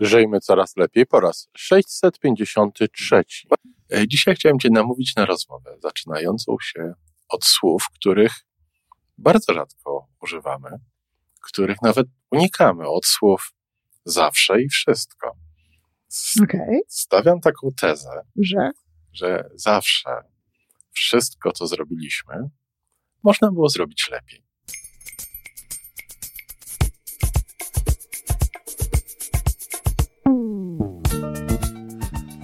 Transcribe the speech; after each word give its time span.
Żyjmy 0.00 0.40
coraz 0.40 0.76
lepiej 0.76 1.06
po 1.06 1.20
raz 1.20 1.48
653. 1.56 3.22
E, 3.92 4.08
Dzisiaj 4.08 4.34
chciałem 4.34 4.58
Cię 4.58 4.68
namówić 4.70 5.16
na 5.16 5.26
rozmowę, 5.26 5.76
zaczynającą 5.82 6.56
się 6.62 6.92
od 7.28 7.44
słów, 7.44 7.82
których 7.94 8.32
bardzo 9.18 9.54
rzadko 9.54 10.08
używamy, 10.22 10.70
których 11.40 11.82
nawet 11.82 12.06
unikamy, 12.30 12.88
od 12.88 13.06
słów 13.06 13.52
zawsze 14.04 14.62
i 14.62 14.68
wszystko. 14.68 15.36
Okej, 16.42 16.80
Stawiam 16.88 17.40
taką 17.40 17.68
tezę, 17.80 18.20
że 18.36 18.70
że 19.12 19.50
zawsze 19.54 20.10
wszystko, 20.92 21.52
co 21.52 21.66
zrobiliśmy, 21.66 22.34
można 23.22 23.52
było 23.52 23.68
zrobić 23.68 24.08
lepiej. 24.10 24.47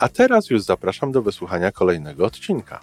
A 0.00 0.08
teraz 0.08 0.50
już 0.50 0.62
zapraszam 0.62 1.12
do 1.12 1.22
wysłuchania 1.22 1.72
kolejnego 1.72 2.26
odcinka. 2.26 2.80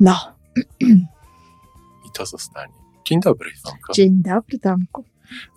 no, 0.00 0.36
I 2.06 2.10
to 2.14 2.26
zostanie. 2.26 2.74
Dzień 3.06 3.20
dobry, 3.20 3.50
Iwonko. 3.58 3.92
dzień 3.92 4.22
dobry 4.22 4.58
Tomku. 4.58 5.04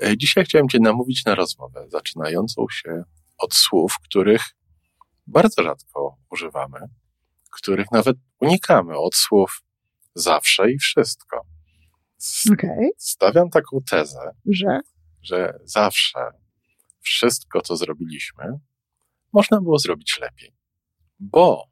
E, 0.04 0.18
Dzisiaj 0.18 0.46
chciałem 0.46 0.70
Cię 0.70 0.80
namówić 0.80 1.26
na 1.26 1.36
rozmowę, 1.36 1.86
zaczynającą 1.90 2.66
się 2.72 3.04
od 3.38 3.54
słów, 3.54 3.96
których 4.04 4.42
bardzo 5.28 5.64
rzadko 5.64 6.18
używamy, 6.32 6.80
których 7.52 7.92
nawet 7.92 8.18
unikamy, 8.40 8.98
od 8.98 9.16
słów 9.16 9.62
zawsze 10.16 10.72
i 10.72 10.78
wszystko. 10.78 11.46
Okej, 12.54 12.92
Stawiam 12.98 13.50
taką 13.50 13.78
tezę, 13.90 14.32
że 14.46 14.80
że 15.22 15.60
zawsze 15.64 16.20
wszystko, 17.02 17.62
co 17.62 17.78
zrobiliśmy, 17.78 18.44
można 19.34 19.62
było 19.62 19.80
zrobić 19.80 20.20
lepiej. 20.22 20.54
Bo 21.32 21.68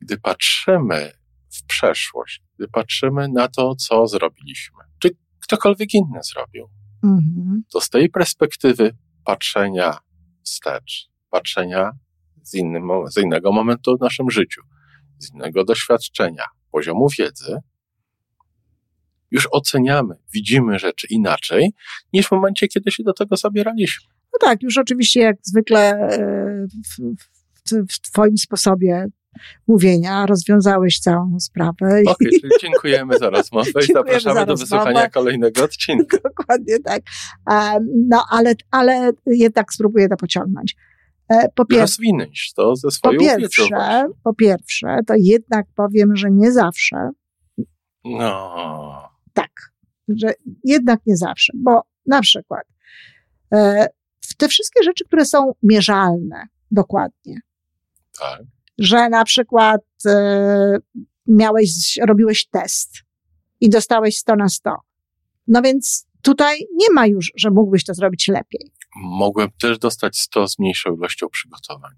gdy 0.00 0.18
patrzymy 0.18 1.12
w 1.50 1.66
przeszłość, 1.66 2.42
gdy 2.58 2.68
patrzymy 2.68 3.28
na 3.28 3.48
to, 3.48 3.74
co 3.74 4.06
zrobiliśmy, 4.06 4.78
czy 4.98 5.10
ktokolwiek 5.40 5.94
inny 5.94 6.20
zrobił, 6.22 6.68
mhm, 7.04 7.62
to 7.72 7.80
z 7.80 7.90
tej 7.90 8.10
perspektywy 8.10 8.96
patrzenia 9.24 9.98
wstecz, 10.42 11.10
patrzenia 11.30 11.90
z, 12.42 12.54
innym, 12.54 12.88
z 13.10 13.16
innego 13.16 13.52
momentu 13.52 13.96
w 13.96 14.00
naszym 14.00 14.30
życiu, 14.30 14.62
z 15.18 15.32
innego 15.34 15.64
doświadczenia, 15.64 16.44
poziomu 16.70 17.08
wiedzy, 17.18 17.58
już 19.30 19.48
oceniamy, 19.50 20.14
widzimy 20.32 20.78
rzeczy 20.78 21.06
inaczej 21.10 21.70
niż 22.12 22.26
w 22.26 22.32
momencie, 22.32 22.68
kiedy 22.68 22.90
się 22.90 23.02
do 23.02 23.12
tego 23.12 23.36
zabieraliśmy. 23.36 24.08
no 24.32 24.48
tak, 24.48 24.62
już 24.62 24.78
oczywiście 24.78 25.20
jak 25.20 25.36
zwykle 25.42 25.90
e, 25.90 26.66
w, 26.68 27.35
w, 27.72 28.00
twoim 28.10 28.38
sposobie 28.38 29.06
mówienia 29.68 30.26
rozwiązałeś 30.26 30.98
całą 31.00 31.40
sprawę. 31.40 32.02
Okej, 32.06 32.40
czyli 32.40 32.52
dziękujemy 32.62 33.18
za 33.18 33.30
rozmowę 33.30 33.70
i 33.90 33.92
zapraszamy 33.92 34.40
za 34.40 34.46
do 34.46 34.52
rozmowę. 34.52 34.56
wysłuchania 34.82 35.10
kolejnego 35.10 35.64
odcinka. 35.64 36.16
Dokładnie 36.24 36.78
tak. 36.84 37.02
No, 38.08 38.24
ale, 38.30 38.54
ale 38.70 39.10
jednak 39.26 39.72
spróbuję 39.72 40.08
to 40.08 40.16
pociągnąć. 40.16 40.76
E, 41.28 41.48
Po 41.54 41.64
pierwsze, 41.66 41.82
Rozwinąć 41.82 42.52
to 42.56 42.76
ze 42.76 42.88
po 42.88 42.90
swoją 42.90 43.18
wiedzą. 43.20 43.36
pierwsze, 43.38 44.06
po 44.24 44.34
pierwsze, 44.34 44.98
to 45.06 45.14
jednak 45.18 45.66
powiem, 45.74 46.16
że 46.16 46.30
nie 46.30 46.52
zawsze, 46.52 47.10
No, 48.04 49.08
tak, 49.32 49.50
że 50.08 50.32
jednak 50.64 51.00
nie 51.06 51.16
zawsze, 51.16 51.52
bo 51.56 51.82
na 52.06 52.20
przykład 52.20 52.62
e, 53.54 53.86
te 54.38 54.48
wszystkie 54.48 54.82
rzeczy, 54.82 55.04
które 55.04 55.24
są 55.24 55.52
mierzalne 55.62 56.46
dokładnie, 56.70 57.40
tak. 58.20 58.42
że 58.78 59.08
na 59.08 59.24
przykład 59.24 59.80
e, 60.06 60.78
miałeś, 61.26 61.98
robiłeś 62.06 62.46
test 62.46 62.92
i 63.60 63.70
dostałeś 63.70 64.18
100 64.18 64.36
na 64.36 64.48
100. 64.48 64.70
No 65.46 65.62
więc 65.62 66.06
tutaj 66.22 66.58
nie 66.74 66.90
ma 66.94 67.06
już, 67.06 67.32
że 67.36 67.50
mógłbyś 67.50 67.84
to 67.84 67.94
zrobić 67.94 68.28
lepiej. 68.28 68.72
Mogłem 68.96 69.48
też 69.60 69.78
dostać 69.78 70.18
100 70.18 70.48
z 70.48 70.58
mniejszą 70.58 70.94
ilością 70.94 71.28
przygotowań. 71.28 71.92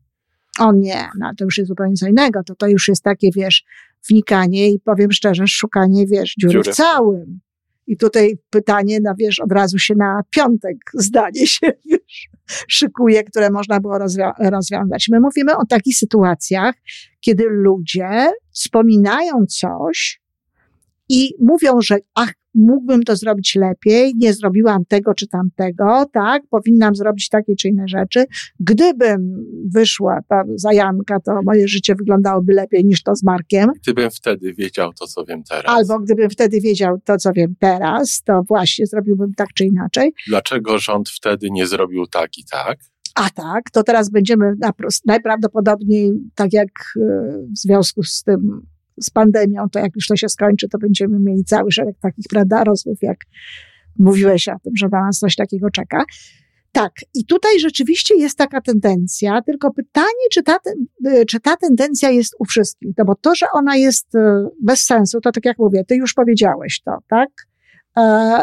O 0.58 0.72
nie, 0.72 1.08
no 1.18 1.32
to 1.38 1.44
już 1.44 1.58
jest 1.58 1.68
zupełnie 1.68 1.94
co 1.94 2.08
innego. 2.08 2.42
To 2.42 2.54
to 2.54 2.66
już 2.66 2.88
jest 2.88 3.02
takie, 3.02 3.28
wiesz, 3.34 3.64
wnikanie 4.08 4.70
i 4.70 4.80
powiem 4.80 5.12
szczerze, 5.12 5.46
szukanie, 5.46 6.06
wiesz, 6.06 6.34
dziury, 6.38 6.52
Dziury. 6.52 6.72
w 6.72 6.76
całym. 6.76 7.40
I 7.88 7.96
tutaj 7.96 8.38
pytanie, 8.50 8.98
no 9.02 9.12
wiesz, 9.18 9.40
od 9.40 9.52
razu 9.52 9.78
się 9.78 9.94
na 9.94 10.22
piątek 10.30 10.76
zdanie 10.94 11.46
się, 11.46 11.66
wiesz, 11.90 12.28
szykuje, 12.68 13.24
które 13.24 13.50
można 13.50 13.80
było 13.80 13.98
rozwia- 13.98 14.50
rozwiązać. 14.50 15.06
My 15.10 15.20
mówimy 15.20 15.56
o 15.56 15.66
takich 15.66 15.96
sytuacjach, 15.96 16.74
kiedy 17.20 17.44
ludzie 17.48 18.30
wspominają 18.52 19.46
coś 19.46 20.20
i 21.08 21.34
mówią, 21.40 21.80
że 21.80 21.96
ach, 22.14 22.32
mógłbym 22.54 23.02
to 23.02 23.16
zrobić 23.16 23.54
lepiej, 23.54 24.12
nie 24.16 24.32
zrobiłam 24.32 24.84
tego 24.84 25.14
czy 25.14 25.26
tamtego, 25.26 26.04
tak, 26.12 26.42
powinnam 26.50 26.94
zrobić 26.94 27.28
takie 27.28 27.56
czy 27.56 27.68
inne 27.68 27.88
rzeczy. 27.88 28.24
Gdybym 28.60 29.46
wyszła 29.74 30.18
ta 30.28 30.42
zajamka, 30.54 31.20
to 31.20 31.40
moje 31.44 31.68
życie 31.68 31.94
wyglądałoby 31.94 32.52
lepiej 32.52 32.84
niż 32.84 33.02
to 33.02 33.16
z 33.16 33.22
Markiem. 33.22 33.70
Gdybym 33.82 34.10
wtedy 34.10 34.54
wiedział 34.54 34.92
to, 34.92 35.06
co 35.06 35.24
wiem 35.24 35.42
teraz. 35.48 35.64
Albo 35.66 35.98
gdybym 35.98 36.30
wtedy 36.30 36.60
wiedział 36.60 37.00
to, 37.04 37.16
co 37.16 37.32
wiem 37.32 37.54
teraz, 37.58 38.22
to 38.24 38.42
właśnie 38.48 38.86
zrobiłbym 38.86 39.34
tak 39.34 39.48
czy 39.54 39.64
inaczej. 39.64 40.12
Dlaczego 40.28 40.78
rząd 40.78 41.08
wtedy 41.08 41.50
nie 41.50 41.66
zrobił 41.66 42.06
tak 42.06 42.38
i 42.38 42.44
tak? 42.44 42.78
A 43.14 43.30
tak, 43.30 43.70
to 43.70 43.82
teraz 43.82 44.10
będziemy 44.10 44.54
najprawdopodobniej, 45.06 46.12
tak 46.34 46.52
jak 46.52 46.68
e, 46.96 47.00
w 47.54 47.58
związku 47.58 48.02
z 48.02 48.22
tym, 48.22 48.66
z 49.00 49.10
pandemią, 49.10 49.68
to 49.72 49.78
jak 49.78 49.94
już 49.94 50.06
to 50.06 50.16
się 50.16 50.28
skończy, 50.28 50.68
to 50.68 50.78
będziemy 50.78 51.18
mieli 51.20 51.44
cały 51.44 51.72
szereg 51.72 51.96
takich, 52.00 52.24
prawda, 52.30 52.64
rozmów, 52.64 52.98
jak 53.02 53.18
mówiłeś 53.98 54.48
o 54.48 54.58
tym, 54.62 54.72
że 54.76 54.88
na 54.88 55.00
nas 55.00 55.18
coś 55.18 55.36
takiego 55.36 55.70
czeka. 55.70 56.04
Tak, 56.72 56.92
i 57.14 57.24
tutaj 57.24 57.60
rzeczywiście 57.60 58.16
jest 58.16 58.38
taka 58.38 58.60
tendencja, 58.60 59.42
tylko 59.42 59.72
pytanie, 59.72 60.28
czy 60.32 60.42
ta, 60.42 60.58
czy 61.28 61.40
ta 61.40 61.56
tendencja 61.56 62.10
jest 62.10 62.34
u 62.38 62.44
wszystkich, 62.44 62.90
no 62.98 63.04
bo 63.04 63.14
to, 63.14 63.34
że 63.34 63.46
ona 63.52 63.76
jest 63.76 64.14
y, 64.14 64.18
bez 64.62 64.82
sensu, 64.82 65.20
to 65.20 65.32
tak 65.32 65.44
jak 65.44 65.58
mówię, 65.58 65.84
ty 65.84 65.96
już 65.96 66.14
powiedziałeś 66.14 66.80
to, 66.80 66.98
tak? 67.08 67.28
E, 67.96 68.42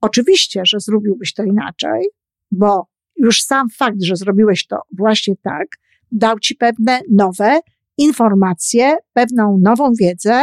oczywiście, 0.00 0.62
że 0.64 0.80
zrobiłbyś 0.80 1.34
to 1.34 1.42
inaczej, 1.42 2.06
bo 2.50 2.86
już 3.16 3.42
sam 3.42 3.66
fakt, 3.70 4.02
że 4.02 4.16
zrobiłeś 4.16 4.66
to 4.66 4.80
właśnie 4.98 5.34
tak, 5.42 5.66
dał 6.12 6.38
ci 6.38 6.54
pewne 6.54 7.00
nowe 7.10 7.60
informacje, 7.98 8.96
pewną 9.12 9.58
nową 9.62 9.92
wiedzę 10.00 10.42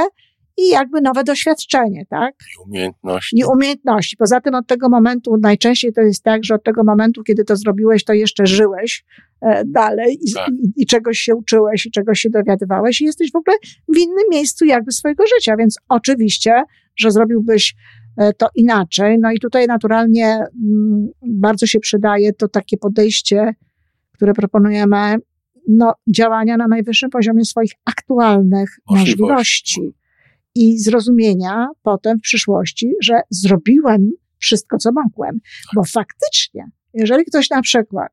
i 0.58 0.70
jakby 0.70 1.02
nowe 1.02 1.24
doświadczenie, 1.24 2.06
tak? 2.10 2.36
I 2.56 2.70
umiejętności. 2.70 3.40
I 3.40 3.44
umiejętności. 3.46 4.18
Poza 4.18 4.42
tym 4.42 4.56
od 4.56 4.68
tego 4.68 4.90
momentu, 4.90 5.38
najczęściej 5.42 5.94
to 5.94 6.02
jest 6.02 6.24
tak, 6.24 6.44
że 6.44 6.56
od 6.56 6.64
tego 6.64 6.84
momentu, 6.84 7.24
kiedy 7.24 7.44
to 7.44 7.56
zrobiłeś, 7.56 8.04
to 8.04 8.14
jeszcze 8.14 8.46
żyłeś 8.46 9.06
e, 9.42 9.66
dalej 9.66 10.18
i, 10.22 10.34
Tak. 10.34 10.50
i, 10.50 10.82
i 10.82 10.86
czegoś 10.86 11.20
się 11.20 11.36
uczyłeś 11.36 11.86
i 11.86 11.92
czegoś 11.92 12.20
się 12.20 12.30
dowiadywałeś 12.30 13.02
i 13.02 13.06
jesteś 13.06 13.32
w 13.32 13.36
ogóle 13.36 13.58
w 13.88 13.98
innym 13.98 14.26
miejscu 14.32 14.66
jakby 14.66 14.92
swojego 14.92 15.24
życia, 15.36 15.56
więc 15.58 15.76
oczywiście, 15.90 16.64
że 16.96 17.12
zrobiłbyś 17.12 17.76
e, 18.18 18.34
to 18.34 18.48
inaczej. 18.56 19.18
No 19.20 19.32
i 19.32 19.40
tutaj 19.40 19.68
naturalnie 19.68 20.26
mm, 20.26 21.10
bardzo 21.22 21.66
się 21.66 21.80
przydaje 21.80 22.34
to 22.34 22.48
takie 22.48 22.78
podejście, 22.78 23.54
które 24.14 24.34
proponujemy, 24.34 25.16
no, 25.68 25.94
działania 26.16 26.58
na 26.58 26.68
najwyższym 26.68 27.10
poziomie 27.10 27.46
swoich 27.46 27.72
aktualnych 27.86 28.80
Możliwości. 28.90 29.22
możliwości 29.22 29.94
i 30.56 30.80
zrozumienia 30.80 31.68
potem 31.84 32.18
w 32.18 32.22
przyszłości, 32.22 32.92
że 33.04 33.22
zrobiłem 33.30 34.12
wszystko, 34.40 34.78
co 34.78 34.92
mogłem. 34.92 35.40
Bo 35.76 35.84
faktycznie, 35.84 36.70
jeżeli 36.94 37.26
ktoś 37.26 37.50
na 37.50 37.62
przykład 37.62 38.12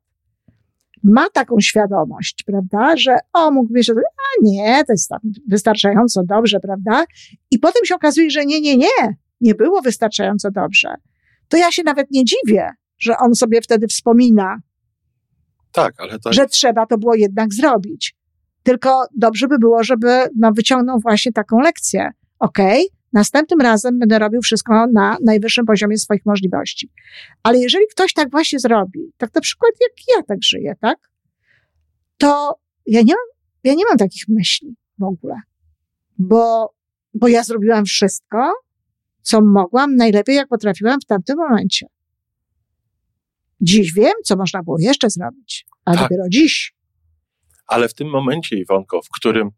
ma 1.02 1.31
taką 1.31 1.60
świadomość, 1.60 2.43
prawda, 2.46 2.96
że 2.96 3.19
o, 3.32 3.50
mógłby 3.50 3.84
się, 3.84 3.93
a 3.96 4.43
nie, 4.43 4.84
to 4.84 4.93
jest 4.93 5.08
tam 5.08 5.20
wystarczająco 5.48 6.22
dobrze, 6.25 6.60
prawda, 6.60 7.04
i 7.50 7.58
potem 7.58 7.84
się 7.84 7.94
okazuje, 7.94 8.31
że 8.31 8.44
nie, 8.44 8.60
nie, 8.60 8.76
nie, 8.76 9.16
nie 9.40 9.54
było 9.54 9.82
wystarczająco 9.82 10.50
dobrze, 10.50 10.94
to 11.48 11.56
ja 11.56 11.72
się 11.72 11.82
nawet 11.82 12.10
nie 12.10 12.25
dziwię, 12.25 12.70
że 12.98 13.19
on 13.19 13.34
sobie 13.34 13.60
wtedy 13.60 13.87
wspomina 13.87 14.58
Tak, 15.76 15.94
ale 15.99 16.19
to... 16.19 16.32
Że 16.32 16.46
trzeba 16.46 16.87
to 16.87 16.99
było 16.99 17.14
jednak 17.14 17.55
zrobić. 17.55 18.14
Tylko 18.62 19.06
dobrze 19.17 19.49
by 19.49 19.58
było, 19.58 19.84
żeby 19.84 20.28
no, 20.37 20.52
wyciągnął 20.52 21.00
właśnie 21.00 21.32
taką 21.32 21.58
lekcję. 21.61 22.11
Okej, 22.38 22.87
okay, 22.87 22.99
następnym 23.12 23.61
razem 23.61 23.99
będę 23.99 24.19
robił 24.19 24.43
wszystko 24.43 24.87
na 24.93 25.17
najwyższym 25.25 25.67
poziomie 25.67 25.99
swoich 25.99 26.26
możliwości. 26.26 26.90
Ale 27.43 27.58
jeżeli 27.58 27.84
ktoś 27.90 28.12
tak 28.12 28.31
właśnie 28.31 28.58
zrobi, 28.58 29.00
tak 29.17 29.34
na 29.34 29.40
przykład 29.40 29.73
jak 29.81 30.17
ja 30.17 30.23
tak 30.23 30.38
żyję, 30.43 30.75
tak? 30.81 30.99
To 32.17 32.58
ja 32.87 33.00
nie 33.00 33.14
mam, 33.14 33.26
ja 33.64 33.75
nie 33.75 33.84
mam 33.88 33.96
takich 33.96 34.29
myśli 34.29 34.76
w 34.99 35.02
ogóle. 35.02 35.34
Bo, 36.19 36.75
bo 37.14 37.29
ja 37.29 37.43
zrobiłam 37.43 37.84
wszystko, 37.84 38.52
co 39.22 39.40
mogłam, 39.40 39.96
najlepiej 39.96 40.37
jak 40.37 40.49
potrafiłam 40.49 41.00
w 41.00 41.05
tamtym 41.05 41.37
momencie. 41.37 41.87
Dziś 43.61 43.93
wiem, 43.94 44.12
co 44.25 44.37
można 44.37 44.62
było 44.62 44.76
jeszcze 44.81 45.11
zrobić, 45.11 45.67
ale 45.85 45.97
tak. 45.97 46.05
dopiero 46.05 46.25
dziś. 46.29 46.75
Ale 47.67 47.88
w 47.88 47.94
tym 47.94 48.11
momencie, 48.11 48.56
Iwonko, 48.56 49.03
w 49.03 49.08
którym 49.11 49.50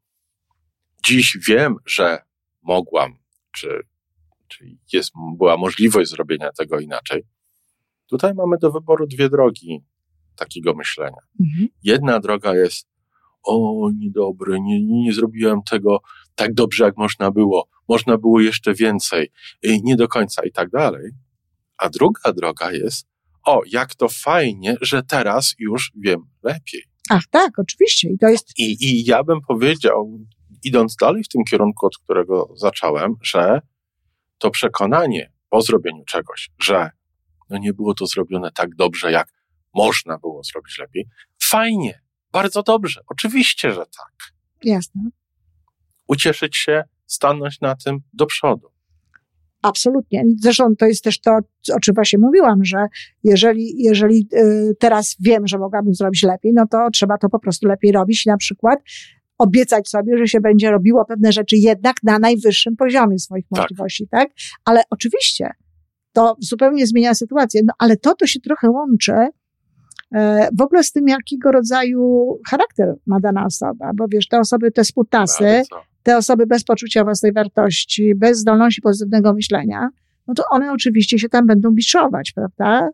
dziś 1.07 1.39
wiem, 1.49 1.77
że 1.87 2.19
mogłam, 2.63 3.19
czy, 3.53 3.81
czy 4.49 4.65
jest, 4.93 5.13
była 5.39 5.57
możliwość 5.57 6.11
zrobienia 6.11 6.53
tego 6.53 6.81
inaczej, 6.81 7.23
tutaj 8.07 8.35
mamy 8.35 8.59
do 8.59 8.73
wyboru 8.73 9.07
dwie 9.07 9.29
drogi 9.29 9.85
takiego 10.37 10.75
myślenia. 10.75 11.21
Mhm. 11.41 11.69
Jedna 11.83 12.21
droga 12.21 12.55
jest, 12.55 12.89
o, 13.43 13.91
niedobry, 13.99 14.61
nie, 14.61 14.85
nie, 14.85 15.03
nie 15.03 15.13
zrobiłem 15.13 15.63
tego 15.71 16.01
tak 16.35 16.55
dobrze, 16.55 16.85
jak 16.85 16.97
można 16.97 17.31
było, 17.31 17.69
można 17.89 18.19
było 18.19 18.41
jeszcze 18.41 18.75
więcej, 18.75 19.31
nie 19.83 19.97
do 19.97 20.09
końca 20.09 20.43
i 20.45 20.53
tak 20.53 20.71
dalej. 20.71 21.11
A 21.77 21.89
druga 21.89 22.33
droga 22.33 22.73
jest, 22.73 23.07
o, 23.45 23.63
jak 23.67 23.95
to 23.95 24.09
fajnie, 24.09 24.77
że 24.81 25.03
teraz 25.03 25.55
już 25.59 25.93
wiem 25.97 26.21
lepiej. 26.43 26.83
Ach, 27.11 27.27
tak, 27.31 27.59
oczywiście. 27.59 28.09
I 28.09 28.19
to 28.19 28.29
jest. 28.29 28.59
I, 28.59 28.77
I 28.81 29.05
ja 29.05 29.25
bym 29.25 29.41
powiedział, 29.41 30.19
idąc 30.65 30.97
dalej 30.97 31.25
w 31.25 31.29
tym 31.29 31.45
kierunku, 31.51 31.87
od 31.87 31.99
którego 31.99 32.53
zacząłem, 32.57 33.15
że 33.23 33.61
to 34.39 34.51
przekonanie 34.51 35.33
po 35.51 35.63
zrobieniu 35.63 36.05
czegoś, 36.05 36.51
że 36.63 36.91
no 37.51 37.59
nie 37.59 37.73
było 37.73 37.95
to 37.95 38.07
zrobione 38.07 38.51
tak 38.53 38.75
dobrze, 38.75 39.13
jak 39.13 39.29
można 39.75 40.19
było 40.19 40.45
zrobić 40.45 40.79
lepiej, 40.79 41.09
fajnie, 41.43 42.03
bardzo 42.33 42.63
dobrze, 42.63 43.01
oczywiście, 43.07 43.73
że 43.73 43.81
tak. 43.81 44.33
Jasne. 44.65 45.03
Ucieszyć 46.09 46.57
się, 46.57 46.85
stanąć 47.07 47.61
na 47.61 47.77
tym 47.77 47.99
do 48.13 48.27
przodu. 48.27 48.69
Absolutnie. 49.69 50.25
Zresztą 50.41 50.77
to 50.77 50.87
jest 50.87 51.05
też 51.05 51.21
to, 51.21 51.39
o 51.75 51.81
czym 51.81 51.95
właśnie 51.95 52.19
mówiłam, 52.19 52.65
że 52.65 52.87
jeżeli, 53.25 53.83
jeżeli 53.83 54.29
y, 54.35 54.77
teraz 54.81 55.17
wiem, 55.21 55.47
że 55.47 55.59
mogłabym 55.59 55.95
zrobić 55.95 56.23
lepiej, 56.23 56.53
no 56.55 56.67
to 56.67 56.89
trzeba 56.93 57.19
to 57.19 57.29
po 57.29 57.39
prostu 57.39 57.69
lepiej 57.69 57.93
robić. 57.93 58.27
Na 58.27 58.37
przykład 58.37 58.79
obiecać 59.39 59.89
sobie, 59.89 60.19
że 60.19 60.29
się 60.29 60.41
będzie 60.41 60.71
robiło 60.71 61.05
pewne 61.05 61.33
rzeczy 61.33 61.57
jednak 61.57 61.97
na 62.03 62.19
najwyższym 62.19 62.77
poziomie 62.77 63.19
swoich 63.19 63.45
tak. 63.55 63.61
możliwości, 63.61 64.09
tak? 64.09 64.29
Ale 64.65 64.83
oczywiście 64.91 65.51
to 66.13 66.37
zupełnie 66.41 66.87
zmienia 66.87 67.15
sytuację, 67.15 67.61
no 67.67 67.73
ale 67.79 67.97
to 67.97 68.15
to 68.15 68.27
się 68.27 68.41
trochę 68.41 68.71
łączy 68.71 69.13
e, 70.15 70.49
w 70.59 70.63
ogóle 70.63 70.85
z 70.85 70.93
tym, 70.93 71.09
jakiego 71.09 71.53
rodzaju 71.53 72.39
charakter 72.51 72.95
ma 73.07 73.21
dana 73.21 73.47
osoba, 73.47 73.91
bo 73.95 74.05
wiesz, 74.09 74.29
te 74.29 74.39
osoby, 74.39 74.71
te 74.71 74.85
sputasy, 74.85 75.63
te 76.09 76.17
osoby 76.17 76.47
bez 76.47 76.65
poczucia 76.65 77.05
własnej 77.05 77.33
wartości, 77.33 78.15
bez 78.15 78.39
zdolności 78.39 78.81
pozytywnego 78.81 79.35
myślenia, 79.35 79.89
no 80.27 80.35
to 80.35 80.43
one 80.51 80.73
oczywiście 80.73 81.19
się 81.19 81.29
tam 81.29 81.47
będą 81.47 81.71
biczować, 81.71 82.33
prawda? 82.33 82.89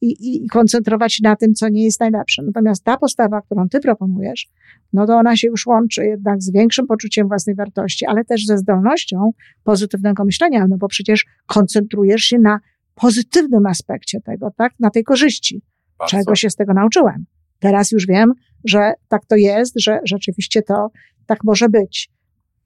I, 0.00 0.36
i, 0.36 0.48
koncentrować 0.48 1.20
na 1.20 1.36
tym, 1.36 1.54
co 1.54 1.68
nie 1.68 1.84
jest 1.84 2.00
najlepsze. 2.00 2.42
Natomiast 2.42 2.84
ta 2.84 2.96
postawa, 2.96 3.40
którą 3.40 3.68
ty 3.68 3.80
proponujesz, 3.80 4.48
no 4.92 5.06
to 5.06 5.16
ona 5.16 5.36
się 5.36 5.48
już 5.48 5.66
łączy 5.66 6.06
jednak 6.06 6.42
z 6.42 6.52
większym 6.52 6.86
poczuciem 6.86 7.28
własnej 7.28 7.56
wartości, 7.56 8.06
ale 8.06 8.24
też 8.24 8.46
ze 8.46 8.58
zdolnością 8.58 9.30
pozytywnego 9.64 10.24
myślenia, 10.24 10.66
no 10.68 10.76
bo 10.78 10.88
przecież 10.88 11.26
koncentrujesz 11.46 12.22
się 12.22 12.38
na 12.38 12.60
pozytywnym 12.94 13.66
aspekcie 13.66 14.20
tego, 14.20 14.50
tak? 14.56 14.72
Na 14.80 14.90
tej 14.90 15.04
korzyści. 15.04 15.62
Bardzo. 15.98 16.16
Czego 16.16 16.34
się 16.34 16.50
z 16.50 16.56
tego 16.56 16.74
nauczyłem. 16.74 17.26
Teraz 17.58 17.92
już 17.92 18.06
wiem, 18.06 18.32
że 18.64 18.92
tak 19.08 19.26
to 19.26 19.36
jest, 19.36 19.80
że 19.80 20.00
rzeczywiście 20.04 20.62
to 20.62 20.90
tak 21.26 21.44
może 21.44 21.68
być. 21.68 22.17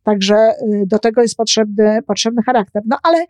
Także 0.03 0.35
y, 0.35 0.85
do 0.87 0.99
tego 0.99 1.23
jest 1.23 1.37
potrzebny, 1.37 1.99
potrzebny 2.07 2.43
charakter. 2.43 2.83
No 2.87 2.99
ale 3.03 3.25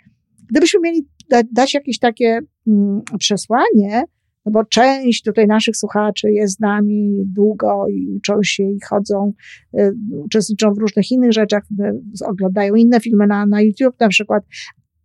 gdybyśmy 0.50 0.80
mieli 0.80 1.08
dać 1.52 1.74
jakieś 1.74 1.98
takie 1.98 2.40
mm, 2.66 3.02
przesłanie, 3.18 4.04
no 4.46 4.52
bo 4.52 4.64
część 4.64 5.22
tutaj 5.22 5.46
naszych 5.46 5.76
słuchaczy 5.76 6.30
jest 6.30 6.56
z 6.56 6.60
nami 6.60 7.24
długo 7.26 7.86
i 7.88 8.16
uczą 8.16 8.42
się 8.42 8.62
i 8.62 8.78
chodzą, 8.88 9.32
y, 9.78 9.94
uczestniczą 10.24 10.74
w 10.74 10.78
różnych 10.78 11.10
innych 11.10 11.32
rzeczach, 11.32 11.62
y, 11.80 12.26
oglądają 12.26 12.74
inne 12.74 13.00
filmy 13.00 13.26
na, 13.26 13.46
na 13.46 13.62
YouTube 13.62 14.00
na 14.00 14.08
przykład 14.08 14.44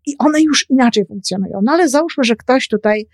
i 0.05 0.15
one 0.19 0.41
już 0.41 0.69
inaczej 0.69 1.05
funkcjonują. 1.05 1.59
No 1.63 1.71
ale 1.71 1.89
załóżmy, 1.89 2.23
że 2.23 2.35
ktoś 2.35 2.67
tutaj 2.67 3.05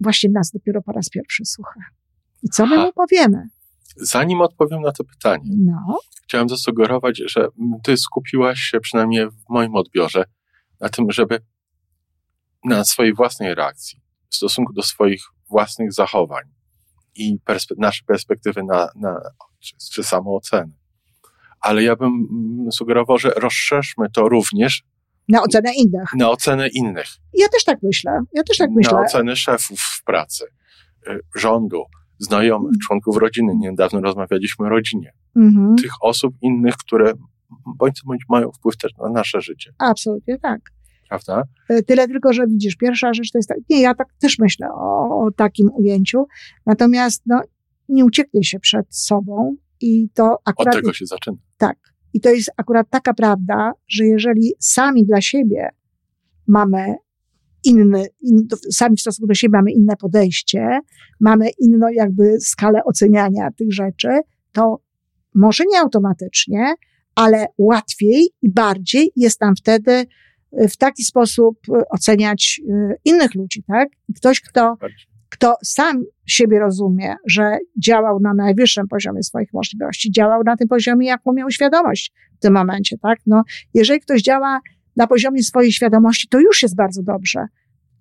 właśnie 0.00 0.30
nas 0.30 0.50
dopiero 0.50 0.82
po 0.82 0.92
raz 0.92 1.08
pierwszy 1.08 1.44
słucha. 1.44 1.80
I 2.42 2.48
co 2.48 2.66
my 2.66 2.78
mu 2.78 2.92
powiemy? 2.92 3.48
Zanim 3.96 4.40
odpowiem 4.40 4.80
na 4.80 4.92
to 4.92 5.04
pytanie, 5.04 5.50
no. 5.58 5.98
chciałem 6.24 6.48
zasugerować, 6.48 7.22
że 7.26 7.48
ty 7.82 7.96
skupiłaś 7.96 8.58
się, 8.58 8.80
przynajmniej 8.80 9.30
w 9.30 9.48
moim 9.48 9.74
odbiorze, 9.74 10.24
na 10.80 10.88
tym, 10.88 11.10
żeby 11.10 11.40
na 12.64 12.84
swojej 12.84 13.14
własnej 13.14 13.54
reakcji, 13.54 14.00
w 14.28 14.36
stosunku 14.36 14.72
do 14.72 14.82
swoich 14.82 15.22
własnych 15.50 15.92
zachowań 15.92 16.44
i 17.14 17.38
perspe- 17.46 17.74
nasze 17.78 18.04
perspektywy 18.06 18.62
na, 18.62 18.88
na 18.96 19.20
czy, 19.60 19.74
czy 19.92 20.04
samooceny. 20.04 20.72
Ale 21.60 21.82
ja 21.82 21.96
bym 21.96 22.28
sugerował, 22.72 23.18
że 23.18 23.30
rozszerzmy 23.30 24.10
to 24.10 24.28
również 24.28 24.82
na 25.28 25.42
ocenę 25.42 25.74
innych. 25.74 26.14
Na 26.14 26.30
ocenę 26.30 26.68
innych. 26.68 27.06
Ja 27.34 27.48
też 27.48 27.64
tak 27.64 27.78
myślę. 27.82 28.20
Ja 28.32 28.42
też 28.42 28.56
tak 28.56 28.70
myślę. 28.70 28.92
Na 28.92 29.00
ocenę 29.00 29.36
szefów 29.36 29.80
w 29.80 30.04
pracy, 30.04 30.44
y, 31.08 31.20
rządu, 31.36 31.84
znajomych, 32.18 32.68
mhm. 32.68 32.80
członków 32.86 33.16
rodziny. 33.16 33.52
Niedawno 33.56 34.00
rozmawialiśmy 34.00 34.66
o 34.66 34.68
rodzinie. 34.68 35.12
Mhm. 35.36 35.76
Tych 35.76 35.92
osób 36.00 36.34
innych, 36.42 36.74
które 36.76 37.12
bądź 37.78 38.00
co 38.00 38.06
bądź 38.06 38.22
mają 38.28 38.52
wpływ 38.52 38.76
też 38.76 38.92
na 38.96 39.08
nasze 39.08 39.40
życie. 39.40 39.72
Absolutnie 39.78 40.38
tak. 40.38 40.60
Prawda? 41.08 41.42
E, 41.68 41.82
tyle 41.82 42.08
tylko, 42.08 42.32
że 42.32 42.46
widzisz, 42.46 42.76
pierwsza 42.76 43.14
rzecz 43.14 43.30
to 43.30 43.38
jest 43.38 43.48
tak, 43.48 43.58
nie, 43.70 43.80
ja 43.80 43.94
tak 43.94 44.08
też 44.20 44.38
myślę 44.38 44.68
o, 44.72 45.20
o 45.24 45.30
takim 45.36 45.70
ujęciu, 45.72 46.26
natomiast 46.66 47.22
no, 47.26 47.40
nie 47.88 48.04
ucieknie 48.04 48.44
się 48.44 48.60
przed 48.60 48.96
sobą 48.96 49.56
i 49.80 50.08
to 50.14 50.38
akurat... 50.44 50.74
Od 50.74 50.80
tego 50.80 50.92
się 50.92 51.06
zaczyna. 51.06 51.36
Tak. 51.56 51.78
I 52.14 52.20
to 52.20 52.30
jest 52.30 52.50
akurat 52.56 52.90
taka 52.90 53.14
prawda, 53.14 53.72
że 53.88 54.04
jeżeli 54.04 54.52
sami 54.58 55.06
dla 55.06 55.20
siebie 55.20 55.68
mamy 56.46 56.94
inny, 57.66 58.06
in, 58.20 58.48
sami 58.70 58.96
w 58.96 59.00
stosunku 59.00 59.26
do 59.26 59.34
siebie 59.34 59.52
mamy 59.52 59.72
inne 59.72 59.96
podejście, 59.96 60.80
mamy 61.20 61.48
inną 61.60 61.88
jakby 61.88 62.40
skalę 62.40 62.84
oceniania 62.84 63.50
tych 63.50 63.72
rzeczy, 63.72 64.08
to 64.52 64.80
może 65.34 65.64
nie 65.72 65.80
automatycznie, 65.80 66.74
ale 67.14 67.46
łatwiej 67.58 68.28
i 68.42 68.52
bardziej 68.52 69.12
jest 69.16 69.40
nam 69.40 69.56
wtedy 69.56 69.92
e, 69.92 70.68
w 70.68 70.76
taki 70.76 71.04
sposób 71.04 71.58
e, 71.68 71.88
oceniać 71.88 72.60
e, 72.68 72.94
innych 73.04 73.34
ludzi, 73.34 73.62
tak? 73.62 73.88
I 74.08 74.14
ktoś, 74.14 74.40
kto, 74.40 74.76
kto 75.28 75.56
sam 75.64 76.04
siebie 76.26 76.58
rozumie, 76.58 77.14
że 77.26 77.58
działał 77.84 78.20
na 78.20 78.34
najwyższym 78.34 78.88
poziomie 78.88 79.22
swoich 79.22 79.52
możliwości, 79.52 80.12
działał 80.12 80.42
na 80.44 80.56
tym 80.56 80.68
poziomie, 80.68 81.06
jaką 81.06 81.32
miał 81.32 81.50
świadomość 81.50 82.12
w 82.36 82.38
tym 82.38 82.54
momencie, 82.54 82.98
tak? 82.98 83.18
No, 83.26 83.42
jeżeli 83.74 84.00
ktoś 84.00 84.22
działa 84.22 84.60
na 84.96 85.06
poziomie 85.06 85.42
swojej 85.42 85.72
świadomości, 85.72 86.28
to 86.28 86.40
już 86.40 86.62
jest 86.62 86.76
bardzo 86.76 87.02
dobrze. 87.02 87.46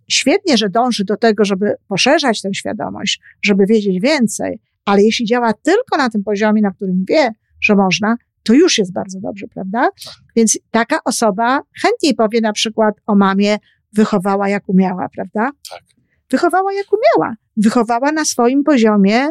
Świetnie, 0.07 0.57
że 0.57 0.69
dąży 0.69 1.05
do 1.05 1.17
tego, 1.17 1.45
żeby 1.45 1.75
poszerzać 1.87 2.41
tę 2.41 2.53
świadomość, 2.53 3.21
żeby 3.41 3.65
wiedzieć 3.65 4.01
więcej, 4.01 4.59
ale 4.85 5.03
jeśli 5.03 5.25
działa 5.25 5.53
tylko 5.53 5.97
na 5.97 6.09
tym 6.09 6.23
poziomie, 6.23 6.61
na 6.61 6.71
którym 6.71 7.05
wie, 7.09 7.29
że 7.61 7.75
można, 7.75 8.15
to 8.43 8.53
już 8.53 8.77
jest 8.77 8.93
bardzo 8.93 9.19
dobrze, 9.19 9.47
prawda? 9.47 9.89
Więc 10.35 10.59
taka 10.71 10.99
osoba 11.05 11.61
chętniej 11.81 12.15
powie 12.15 12.41
na 12.41 12.53
przykład 12.53 12.95
o 13.07 13.15
mamie, 13.15 13.57
wychowała 13.93 14.49
jak 14.49 14.69
umiała, 14.69 15.09
prawda? 15.15 15.51
Tak. 15.69 15.83
Wychowała 16.29 16.73
jak 16.73 16.85
umiała. 16.93 17.35
Wychowała 17.57 18.11
na 18.11 18.25
swoim 18.25 18.63
poziomie 18.63 19.29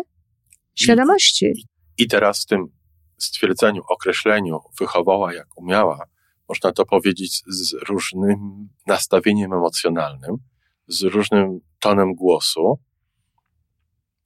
świadomości. 0.74 1.46
I, 1.98 2.02
i 2.02 2.08
teraz 2.08 2.42
w 2.42 2.46
tym 2.46 2.66
stwierdzeniu, 3.18 3.82
określeniu 3.88 4.58
wychowała 4.80 5.34
jak 5.34 5.46
umiała, 5.56 5.98
można 6.48 6.72
to 6.72 6.86
powiedzieć 6.86 7.42
z 7.48 7.72
różnym 7.88 8.68
nastawieniem 8.86 9.52
emocjonalnym, 9.52 10.36
z 10.88 11.02
różnym 11.02 11.60
tonem 11.80 12.14
głosu. 12.14 12.78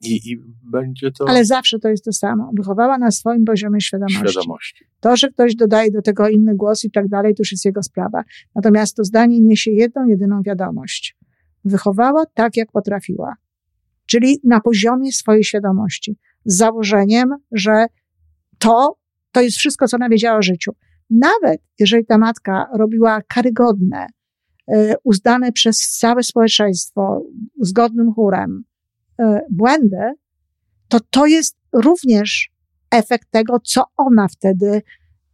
I, 0.01 0.31
I 0.31 0.39
będzie 0.63 1.11
to. 1.11 1.29
Ale 1.29 1.45
zawsze 1.45 1.79
to 1.79 1.89
jest 1.89 2.05
to 2.05 2.13
samo. 2.13 2.51
Wychowała 2.57 2.99
na 2.99 3.11
swoim 3.11 3.45
poziomie 3.45 3.81
świadomości. 3.81 4.29
świadomości. 4.31 4.85
To, 5.01 5.17
że 5.17 5.29
ktoś 5.29 5.55
dodaje 5.55 5.91
do 5.91 6.03
tego 6.03 6.29
inny 6.29 6.57
głos 6.57 6.85
i 6.85 6.91
tak 6.91 7.09
dalej, 7.09 7.35
to 7.35 7.41
już 7.41 7.53
jest 7.53 7.65
jego 7.65 7.83
sprawa. 7.83 8.23
Natomiast 8.55 8.97
to 8.97 9.05
zdanie 9.05 9.41
niesie 9.41 9.71
jedną, 9.71 10.07
jedyną 10.07 10.43
wiadomość. 10.43 11.17
Wychowała 11.65 12.27
tak, 12.35 12.57
jak 12.57 12.73
potrafiła. 12.73 13.35
czyli 14.07 14.41
na 14.45 14.61
poziomie 14.61 15.13
swojej 15.13 15.45
świadomości, 15.45 16.17
z 16.45 16.57
założeniem, 16.57 17.29
że 17.53 17.87
to, 18.59 18.99
to 19.33 19.41
jest 19.41 19.57
wszystko, 19.57 19.89
co 19.89 19.97
ona 19.97 20.09
wiedziała 20.09 20.39
o 20.39 20.43
życiu. 20.43 20.73
Nawet 21.11 21.61
jeżeli 21.79 22.07
ta 22.07 22.19
matka 22.19 22.69
robiła 22.75 23.23
karygodne, 23.23 24.07
e, 24.73 24.95
uznane 25.05 25.53
przez 25.53 25.79
całe 25.79 26.23
społeczeństwo 26.23 27.23
zgodnym 27.61 28.13
chórem 28.13 28.65
e, 29.19 29.41
błędy, 29.51 30.13
to 30.89 31.01
to 31.11 31.27
jest 31.27 31.57
również 31.73 32.51
efekt 32.91 33.31
tego, 33.31 33.61
co 33.61 33.85
ona 33.97 34.29
wtedy 34.29 34.83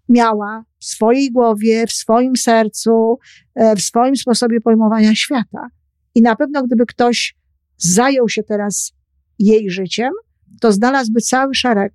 miała 0.08 0.64
w 0.78 0.84
swojej 0.84 1.32
głowie, 1.32 1.86
w 1.86 1.92
swoim 1.92 2.36
sercu, 2.36 3.18
e, 3.54 3.76
w 3.76 3.80
swoim 3.80 4.16
sposobie 4.16 4.60
pojmowania 4.60 5.14
świata. 5.14 5.68
I 6.14 6.22
na 6.22 6.36
pewno, 6.36 6.62
gdyby 6.62 6.86
ktoś 6.86 7.36
zajął 7.76 8.28
się 8.28 8.42
teraz 8.42 8.92
jej 9.38 9.70
życiem, 9.70 10.12
to 10.60 10.72
znalazłby 10.72 11.20
cały 11.20 11.54
szereg 11.54 11.92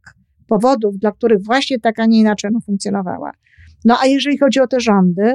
powodów, 0.48 0.98
dla 0.98 1.12
których 1.12 1.43
właśnie 1.43 1.79
tak, 1.79 2.00
a 2.00 2.05
nie 2.05 2.19
inaczej 2.19 2.51
no, 2.53 2.59
funkcjonowała. 2.65 3.31
No 3.86 3.98
a 4.00 4.05
jeżeli 4.05 4.38
chodzi 4.38 4.59
o 4.59 4.67
te 4.67 4.79
rządy, 4.79 5.33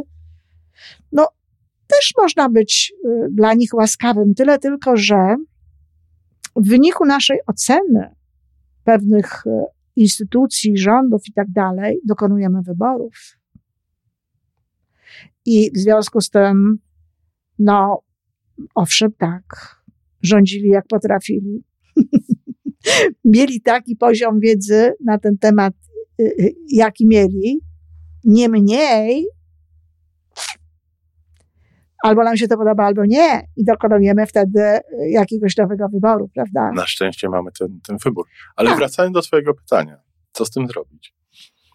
no 1.12 1.28
też 1.86 2.12
można 2.18 2.48
być 2.48 2.92
y, 3.04 3.28
dla 3.30 3.54
nich 3.54 3.74
łaskawym, 3.74 4.34
tyle 4.34 4.58
tylko, 4.58 4.96
że 4.96 5.36
w 6.56 6.68
wyniku 6.68 7.04
naszej 7.04 7.38
oceny 7.46 8.14
pewnych 8.84 9.46
y, 9.46 9.50
instytucji, 9.96 10.78
rządów 10.78 11.22
i 11.28 11.32
tak 11.32 11.50
dalej, 11.50 12.00
dokonujemy 12.04 12.62
wyborów. 12.62 13.38
I 15.46 15.70
w 15.74 15.78
związku 15.78 16.20
z 16.20 16.30
tym, 16.30 16.78
no, 17.58 18.02
owszem, 18.74 19.12
tak, 19.18 19.76
rządzili 20.22 20.68
jak 20.68 20.86
potrafili. 20.86 21.64
mieli 23.24 23.60
taki 23.60 23.96
poziom 23.96 24.40
wiedzy 24.40 24.92
na 25.04 25.18
ten 25.18 25.38
temat, 25.38 25.74
y, 26.20 26.54
jaki 26.68 27.06
mieli. 27.06 27.60
Niemniej, 28.24 29.26
albo 32.04 32.24
nam 32.24 32.36
się 32.36 32.48
to 32.48 32.56
podoba, 32.56 32.84
albo 32.84 33.04
nie, 33.06 33.46
i 33.56 33.64
dokonujemy 33.64 34.26
wtedy 34.26 34.60
y, 34.60 34.82
jakiegoś 35.10 35.56
nowego 35.56 35.88
wyboru, 35.88 36.30
prawda? 36.34 36.72
Na 36.72 36.86
szczęście 36.86 37.28
mamy 37.28 37.50
ten, 37.58 37.80
ten 37.86 37.96
wybór. 38.04 38.26
Ale 38.56 38.68
tak. 38.68 38.78
wracając 38.78 39.14
do 39.14 39.22
Twojego 39.22 39.54
pytania, 39.54 39.96
co 40.32 40.44
z 40.44 40.50
tym 40.50 40.68
zrobić? 40.68 41.14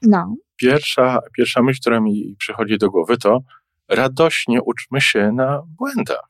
No. 0.02 0.36
Pierwsza, 0.56 1.20
pierwsza 1.38 1.62
myśl, 1.62 1.80
która 1.82 2.00
mi 2.00 2.36
przychodzi 2.40 2.78
do 2.78 2.90
głowy, 2.90 3.18
to 3.18 3.40
radośnie 3.88 4.62
uczmy 4.62 5.02
się 5.02 5.32
na 5.32 5.62
błędach. 5.68 6.30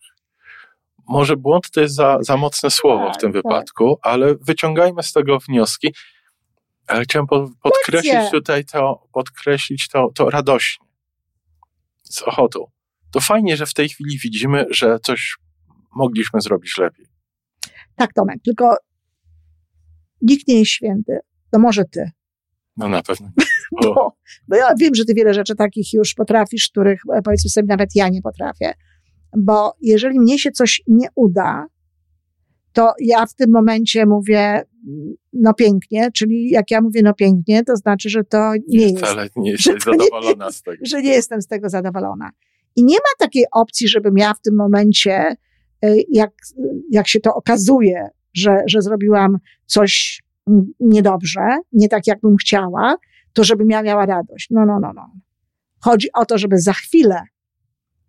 Może 1.08 1.38
błąd 1.38 1.72
to 1.72 1.82
jest 1.82 1.96
za, 1.96 2.18
za 2.22 2.38
mocne 2.38 2.72
słowo 2.72 3.06
tak, 3.06 3.16
w 3.16 3.18
tym 3.18 3.34
tak. 3.34 3.44
wypadku, 3.44 3.98
ale 4.02 4.36
wyciągajmy 4.36 5.04
z 5.04 5.14
tego 5.14 5.40
wnioski. 5.40 5.94
Ale 6.90 7.04
chciałem 7.04 7.28
podkreślić 7.62 8.32
tutaj 8.32 8.66
to, 8.66 9.08
podkreślić 9.14 9.88
to, 9.88 10.12
to 10.16 10.30
radośnie. 10.30 10.88
Z 12.04 12.22
ochotą. 12.22 12.66
To 13.12 13.20
fajnie, 13.20 13.58
że 13.58 13.66
w 13.66 13.74
tej 13.74 13.90
chwili 13.90 14.20
widzimy, 14.24 14.66
że 14.70 15.00
coś 15.00 15.38
mogliśmy 15.96 16.42
zrobić 16.42 16.78
lepiej. 16.78 17.06
Tak, 17.96 18.14
Tomek, 18.14 18.38
tylko 18.46 18.76
nikt 20.22 20.48
nie 20.48 20.60
jest 20.60 20.72
święty. 20.72 21.20
To 21.52 21.60
może 21.60 21.86
ty. 21.86 22.12
No 22.78 22.90
na 22.90 23.02
pewno. 23.02 23.32
Bo, 23.84 24.18
bo 24.48 24.56
ja 24.56 24.74
wiem, 24.80 24.96
że 24.96 25.06
ty 25.06 25.14
wiele 25.14 25.34
rzeczy 25.34 25.56
takich 25.56 25.94
już 25.94 26.14
potrafisz, 26.14 26.70
których 26.70 27.02
e, 27.14 27.22
powiedzmy 27.22 27.50
sobie 27.50 27.68
nawet 27.68 27.90
ja 27.96 28.10
nie 28.10 28.22
potrafię 28.22 28.74
bo 29.38 29.74
jeżeli 29.82 30.20
mnie 30.20 30.40
się 30.40 30.52
coś 30.52 30.82
nie 30.88 31.08
uda, 31.16 31.66
to 32.74 32.94
ja 33.00 33.26
w 33.26 33.34
tym 33.34 33.52
momencie 33.52 34.06
mówię, 34.06 34.64
no 35.34 35.54
pięknie, 35.54 36.12
czyli 36.12 36.50
jak 36.50 36.72
ja 36.72 36.82
mówię 36.82 37.02
no 37.04 37.14
pięknie, 37.14 37.64
to 37.64 37.76
znaczy, 37.76 38.10
że 38.10 38.24
to 38.24 38.54
nie, 38.68 38.82
jest. 38.82 38.98
Wcale 38.98 39.28
nie 39.36 39.52
jesteś 39.52 39.84
zadowolona 39.84 40.52
z 40.52 40.64
tego. 40.64 40.78
Że 40.86 41.02
nie 41.02 41.10
jestem 41.10 41.42
z 41.42 41.48
tego 41.48 41.70
zadowolona. 41.70 42.30
I 42.76 42.84
nie 42.84 42.96
ma 42.96 43.26
takiej 43.26 43.46
opcji, 43.52 43.88
żebym 43.88 44.18
ja 44.18 44.34
w 44.34 44.42
tym 44.42 44.56
momencie, 44.56 45.36
y, 45.86 46.04
jak, 46.10 46.32
jak 46.92 47.08
się 47.08 47.20
to 47.20 47.36
okazuje, 47.36 48.08
że, 48.34 48.58
że 48.68 48.82
zrobiłam 48.82 49.38
coś 49.66 50.22
niedobrze, 50.80 51.58
nie 51.72 51.90
tak, 51.90 52.08
jakbym 52.08 52.36
chciała, 52.38 52.96
to 53.34 53.44
żebym 53.44 53.70
ja 53.70 53.82
miała 53.82 54.06
radość. 54.06 54.48
No, 54.52 54.66
no, 54.66 54.80
no, 54.82 54.92
no. 54.96 55.12
Chodzi 55.80 56.08
o 56.14 56.26
to, 56.26 56.38
żeby 56.38 56.58
za 56.58 56.74
chwilę 56.74 57.22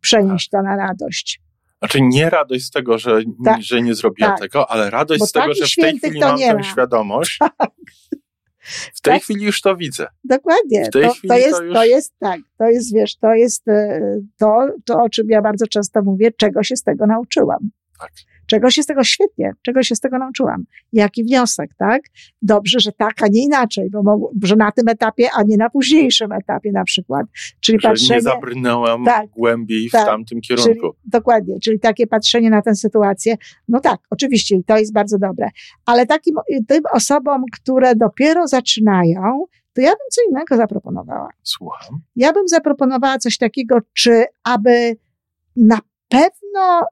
przenieść 0.00 0.48
to 0.48 0.62
na 0.62 0.76
radość. 0.76 1.40
Znaczy 1.80 2.00
nie 2.00 2.30
radość 2.30 2.64
z 2.64 2.70
tego, 2.70 2.98
że, 2.98 3.20
tak, 3.44 3.62
że 3.62 3.82
nie 3.82 3.94
zrobiłam 3.94 4.32
tak. 4.32 4.40
tego, 4.40 4.70
ale 4.70 4.90
radość 4.90 5.20
Bo 5.20 5.26
z 5.26 5.32
tego, 5.32 5.54
że 5.54 5.66
w 5.66 5.74
tej 5.74 5.98
chwili 5.98 6.20
mam 6.20 6.38
tę 6.38 6.62
świadomość. 6.72 7.38
Tak. 7.38 7.70
W 8.94 9.00
tej 9.00 9.20
chwili 9.20 9.44
już 9.44 9.60
to 9.60 9.76
widzę. 9.76 10.06
Dokładnie. 10.24 10.84
To, 10.84 10.90
to, 10.90 10.98
jest, 10.98 11.20
to, 11.28 11.62
już... 11.62 11.74
to 11.74 11.84
jest 11.84 12.14
tak. 12.18 12.40
To 12.58 12.64
jest, 12.64 12.94
wiesz, 12.94 13.16
to 13.16 13.34
jest 13.34 13.68
e, 13.68 14.00
to, 14.38 14.68
to, 14.84 15.02
o 15.02 15.08
czym 15.08 15.26
ja 15.30 15.42
bardzo 15.42 15.66
często 15.66 16.02
mówię, 16.02 16.30
czego 16.36 16.62
się 16.62 16.76
z 16.76 16.82
tego 16.82 17.06
nauczyłam. 17.06 17.70
Tak. 18.00 18.10
Czego 18.46 18.70
się 18.70 18.82
z 18.82 18.86
tego 18.86 19.04
świetnie, 19.04 19.52
czego 19.62 19.82
się 19.82 19.94
z 19.94 20.00
tego 20.00 20.18
nauczyłam. 20.18 20.64
Jaki 20.92 21.24
wniosek, 21.24 21.70
tak? 21.78 22.02
Dobrze, 22.42 22.80
że 22.80 22.92
tak, 22.92 23.22
a 23.22 23.28
nie 23.28 23.44
inaczej, 23.44 23.90
bo 23.90 24.02
mogło, 24.02 24.32
że 24.42 24.56
na 24.56 24.72
tym 24.72 24.88
etapie, 24.88 25.28
a 25.36 25.42
nie 25.42 25.56
na 25.56 25.70
późniejszym 25.70 26.32
etapie 26.32 26.72
na 26.72 26.84
przykład. 26.84 27.26
Czyli 27.60 27.78
że 27.80 27.88
patrzenie, 27.88 28.14
nie 28.14 28.22
zabrnęłam 28.22 29.04
tak, 29.04 29.30
głębiej 29.30 29.90
tak, 29.90 30.02
w 30.02 30.06
tamtym 30.06 30.40
kierunku. 30.40 30.72
Czyli, 30.72 30.92
dokładnie, 31.04 31.60
czyli 31.60 31.80
takie 31.80 32.06
patrzenie 32.06 32.50
na 32.50 32.62
tę 32.62 32.74
sytuację. 32.74 33.36
No 33.68 33.80
tak, 33.80 34.00
oczywiście, 34.10 34.56
to 34.66 34.78
jest 34.78 34.92
bardzo 34.92 35.18
dobre. 35.18 35.48
Ale 35.86 36.06
takim, 36.06 36.34
tym 36.68 36.82
osobom, 36.92 37.42
które 37.52 37.96
dopiero 37.96 38.48
zaczynają, 38.48 39.44
to 39.72 39.80
ja 39.80 39.90
bym 39.90 40.06
co 40.10 40.20
innego 40.30 40.56
zaproponowała. 40.56 41.28
Słucham. 41.42 42.00
Ja 42.16 42.32
bym 42.32 42.48
zaproponowała 42.48 43.18
coś 43.18 43.38
takiego, 43.38 43.78
czy 43.92 44.24
aby 44.44 44.96
na 45.56 45.78
pewno 46.08 46.86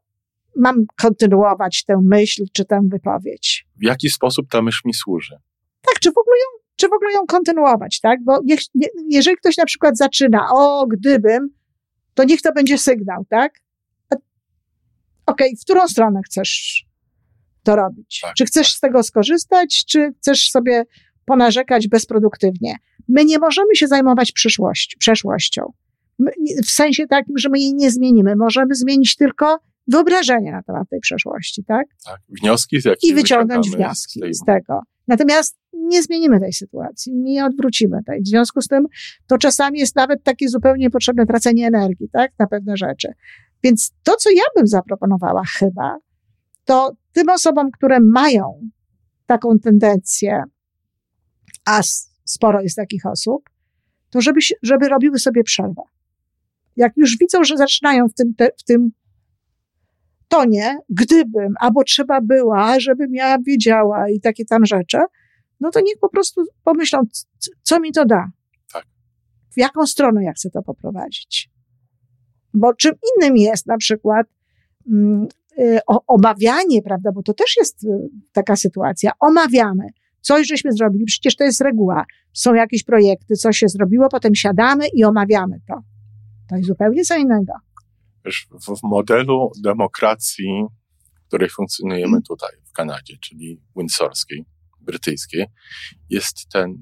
mam 0.59 0.85
kontynuować 0.97 1.85
tę 1.85 2.01
myśl 2.05 2.45
czy 2.53 2.65
tę 2.65 2.81
wypowiedź. 2.85 3.67
W 3.77 3.85
jaki 3.85 4.11
sposób 4.11 4.49
ta 4.51 4.63
myśl 4.63 4.81
mi 4.85 4.95
służy? 4.95 5.37
Tak, 5.83 6.01
czy 6.01 6.13
w 6.13 6.19
ogóle 6.19 6.37
ją, 6.37 6.65
czy 6.77 6.89
w 6.89 6.93
ogóle 6.93 7.13
ją 7.13 7.27
kontynuować, 7.27 8.01
tak? 8.01 8.25
Bo 8.25 8.41
niech, 8.45 8.61
nie, 8.75 8.89
jeżeli 9.11 9.37
ktoś 9.37 9.57
na 9.57 9.65
przykład 9.65 9.99
zaczyna, 9.99 10.49
o, 10.51 10.87
gdybym, 10.87 11.49
to 12.15 12.25
niech 12.25 12.43
to 12.43 12.53
będzie 12.53 12.79
sygnał, 12.79 13.25
tak? 13.29 13.53
Okej, 14.11 14.21
okay, 15.27 15.49
w 15.61 15.65
którą 15.65 15.89
stronę 15.89 16.21
chcesz 16.25 16.85
to 17.63 17.77
robić? 17.77 18.21
Tak, 18.23 18.35
czy 18.35 18.45
chcesz 18.45 18.67
tak. 18.67 18.77
z 18.77 18.81
tego 18.81 19.03
skorzystać, 19.03 19.85
czy 19.89 20.13
chcesz 20.21 20.51
sobie 20.51 20.85
ponarzekać 21.25 21.89
bezproduktywnie? 21.89 22.77
My 23.09 23.25
nie 23.25 23.39
możemy 23.39 23.77
się 23.77 23.87
zajmować 23.87 24.33
przyszłość, 24.33 24.97
przeszłością. 24.99 25.73
My, 26.19 26.31
w 26.67 26.71
sensie 26.71 27.07
takim, 27.07 27.39
że 27.39 27.49
my 27.49 27.59
jej 27.59 27.75
nie 27.75 27.91
zmienimy. 27.91 28.37
Możemy 28.37 28.75
zmienić 28.75 29.17
tylko 29.17 29.59
wyobrażenie 29.89 30.53
na 30.53 30.63
temat 30.63 30.89
tej 30.89 31.01
przeszłości, 31.01 31.65
tak? 31.65 31.87
Tak, 32.05 32.21
wnioski 32.43 32.81
z 32.81 33.03
I 33.03 33.15
wyciągnąć 33.15 33.71
wnioski 33.71 34.21
z, 34.31 34.39
z 34.39 34.45
tego. 34.45 34.81
Natomiast 35.09 35.59
nie 35.73 36.03
zmienimy 36.03 36.41
tej 36.41 36.53
sytuacji, 36.53 37.15
nie 37.15 37.45
odwrócimy 37.45 37.99
tej. 38.07 38.23
W 38.23 38.29
związku 38.29 38.63
z 38.63 38.69
tym 38.69 38.87
to 39.27 39.39
czasami 39.39 39.79
jest 39.79 39.97
nawet 39.97 40.23
takie 40.23 40.49
zupełnie 40.49 40.91
potrzebne 40.91 41.27
tracenie 41.27 41.67
energii, 41.67 42.09
tak, 42.13 42.31
na 42.39 42.47
pewne 42.47 42.77
rzeczy. 42.77 43.09
Więc 43.63 43.93
to, 44.03 44.17
co 44.17 44.31
ja 44.31 44.43
bym 44.57 44.67
zaproponowała 44.67 45.43
chyba, 45.45 45.97
to 46.65 46.93
tym 47.13 47.29
osobom, 47.29 47.71
które 47.71 48.01
mają 48.01 48.61
taką 49.27 49.59
tendencję, 49.59 50.43
a 51.67 51.81
sporo 52.25 52.61
jest 52.61 52.77
takich 52.77 53.07
osób, 53.07 53.51
to 54.11 54.21
żeby, 54.21 54.41
żeby 54.63 54.89
robiły 54.89 55.19
sobie 55.19 55.43
przerwę. 55.43 55.83
Jak 56.77 56.93
już 56.97 57.19
widzą, 57.19 57.45
że 57.45 57.57
zaczynają 57.57 58.09
w 58.09 58.15
tym, 58.15 58.35
te, 58.35 58.49
w 58.59 58.65
tym 58.65 58.91
to 60.29 60.45
nie, 60.45 60.79
gdybym, 60.89 61.55
albo 61.61 61.85
trzeba 61.85 62.21
była, 62.21 62.81
żebym 62.81 63.15
ja 63.15 63.39
wiedziała 63.47 64.11
i 64.11 64.21
takie 64.21 64.45
tam 64.45 64.67
rzeczy, 64.67 64.99
no 65.61 65.71
to 65.71 65.81
niech 65.81 65.99
po 66.01 66.09
prostu 66.09 66.45
pomyślą, 66.65 67.01
co 67.63 67.81
mi 67.81 67.93
to 67.93 68.05
da. 68.05 68.31
Tak. 68.73 68.85
W 69.51 69.59
jaką 69.59 69.87
stronę 69.87 70.25
ja 70.25 70.33
chcę 70.33 70.51
to 70.51 70.63
poprowadzić. 70.63 71.51
Bo 72.55 72.75
czym 72.75 72.93
innym 73.17 73.37
jest 73.37 73.67
na 73.67 73.77
przykład 73.77 74.27
mm, 74.89 75.27
y, 75.59 75.79
omawianie, 76.07 76.83
prawda, 76.83 77.13
bo 77.13 77.23
to 77.23 77.35
też 77.35 77.57
jest 77.57 77.85
y, 77.85 77.89
taka 78.33 78.57
sytuacja. 78.57 79.13
Omawiamy. 79.21 79.87
Coś 80.21 80.47
żeśmy 80.47 80.73
zrobili, 80.73 81.05
przecież 81.05 81.37
to 81.37 81.45
jest 81.45 81.61
reguła. 81.61 82.05
Są 82.33 82.55
jakieś 82.55 82.85
projekty, 82.85 83.35
coś 83.35 83.59
się 83.59 83.69
zrobiło, 83.69 84.09
potem 84.09 84.35
siadamy 84.35 84.85
i 84.95 85.05
omawiamy 85.05 85.61
to. 85.69 85.75
To 86.49 86.57
jest 86.57 86.69
zupełnie 86.69 87.05
co 87.05 87.17
innego 87.17 87.53
wiesz, 88.25 88.49
w 88.67 88.83
modelu 88.83 89.53
demokracji, 89.63 90.65
w 91.25 91.29
której 91.29 91.49
funkcjonujemy 91.49 92.07
mhm. 92.07 92.23
tutaj 92.23 92.51
w 92.65 92.73
Kanadzie, 92.73 93.17
czyli 93.21 93.61
windsorskiej, 93.77 94.45
brytyjskiej, 94.81 95.47
jest 96.11 96.49
ten, 96.53 96.75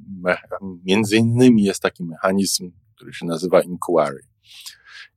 między 0.84 1.16
innymi 1.16 1.64
jest 1.64 1.82
taki 1.82 2.04
mechanizm, 2.04 2.72
który 2.94 3.12
się 3.12 3.26
nazywa 3.26 3.62
inquiry, 3.62 4.20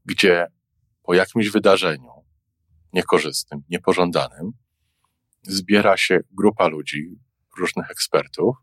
gdzie 0.06 0.48
po 1.04 1.14
jakimś 1.14 1.50
wydarzeniu 1.50 2.12
niekorzystnym, 2.94 3.62
niepożądanym, 3.70 4.52
zbiera 5.44 5.98
się 5.98 6.20
grupa 6.32 6.68
ludzi, 6.68 7.20
różnych 7.60 7.92
ekspertów, 7.92 8.56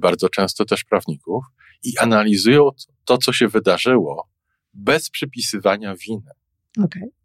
bardzo 0.00 0.28
często 0.28 0.64
też 0.64 0.84
prawników, 0.84 1.44
i 1.82 1.98
analizują 1.98 2.68
to, 3.04 3.18
co 3.18 3.32
się 3.32 3.48
wydarzyło, 3.48 4.30
bez 4.74 5.10
przypisywania 5.10 5.94
winy. 5.96 6.30
Okej. 6.78 7.02
Okay. 7.02 7.20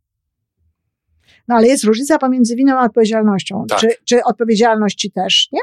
No 1.48 1.56
ale 1.56 1.68
jest 1.68 1.84
różnica 1.84 2.18
pomiędzy 2.18 2.56
winą 2.56 2.80
a 2.80 2.86
odpowiedzialnością. 2.86 3.66
Tak. 3.70 3.80
Czy, 3.80 3.88
czy 4.06 4.24
odpowiedzialności 4.24 5.12
też, 5.12 5.48
nie? 5.52 5.62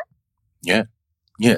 Nie, 0.65 0.87
nie. 1.39 1.57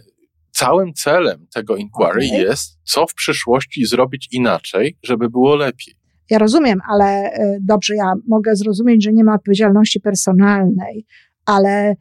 Całym 0.50 0.94
celem 0.94 1.46
tego 1.54 1.76
inquiry 1.76 2.26
okay. 2.26 2.40
jest, 2.40 2.78
co 2.84 3.06
w 3.06 3.14
przyszłości 3.14 3.86
zrobić 3.86 4.28
inaczej, 4.32 4.98
żeby 5.02 5.30
było 5.30 5.56
lepiej. 5.56 5.94
Ja 6.30 6.38
rozumiem, 6.38 6.78
ale 6.88 7.34
y, 7.34 7.58
dobrze, 7.60 7.94
ja 7.94 8.12
mogę 8.28 8.56
zrozumieć, 8.56 9.04
że 9.04 9.12
nie 9.12 9.24
ma 9.24 9.34
odpowiedzialności 9.34 10.00
personalnej, 10.00 11.06
ale 11.46 11.96